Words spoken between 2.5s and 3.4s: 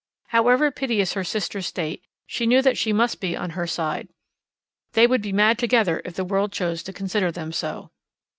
that she must be